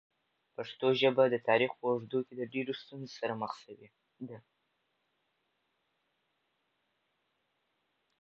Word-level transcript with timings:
پښتو 0.55 0.87
ژبه 1.01 1.23
د 1.29 1.35
تاریخ 1.49 1.71
په 1.79 1.85
اوږدو 1.91 2.19
کې 2.27 2.33
ډېرو 2.53 2.73
ستونزو 2.81 3.17
سره 3.19 3.33
مخ 3.41 3.53
شوې 3.63 3.87
ده. 4.29 4.37